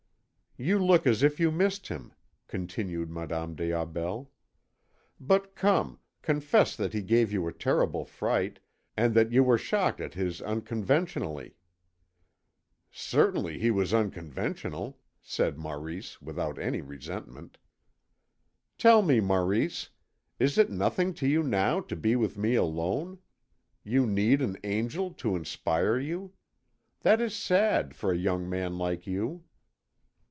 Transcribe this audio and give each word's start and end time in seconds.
"You 0.57 0.77
look 0.79 1.07
as 1.07 1.23
if 1.23 1.39
you 1.39 1.49
missed 1.49 1.87
him," 1.87 2.13
continued 2.49 3.09
Madame 3.09 3.55
des 3.55 3.71
Aubels. 3.73 4.27
"But 5.17 5.55
come, 5.55 5.99
confess 6.21 6.75
that 6.75 6.91
he 6.91 7.01
gave 7.01 7.31
you 7.31 7.47
a 7.47 7.53
terrible 7.53 8.03
fright, 8.03 8.59
and 8.97 9.13
that 9.15 9.31
you 9.31 9.45
were 9.45 9.57
shocked 9.57 10.01
at 10.01 10.13
his 10.13 10.41
unconventionally." 10.41 11.55
"Certainly 12.91 13.59
he 13.59 13.71
was 13.71 13.93
unconventional," 13.93 14.99
said 15.21 15.57
Maurice 15.57 16.21
without 16.21 16.59
any 16.59 16.81
resentment. 16.81 17.57
"Tell 18.77 19.01
me, 19.01 19.21
Maurice, 19.21 19.89
is 20.37 20.57
it 20.57 20.69
nothing 20.69 21.13
to 21.13 21.27
you 21.27 21.43
now 21.43 21.79
to 21.79 21.95
be 21.95 22.17
with 22.17 22.37
me 22.37 22.55
alone?... 22.55 23.19
You 23.85 24.05
need 24.05 24.41
an 24.41 24.57
angel 24.65 25.11
to 25.11 25.37
inspire 25.37 25.97
you. 25.97 26.33
That 26.99 27.21
is 27.21 27.33
sad, 27.33 27.95
for 27.95 28.11
a 28.11 28.17
young 28.17 28.49
man 28.49 28.77
like 28.77 29.07
you!" 29.07 29.45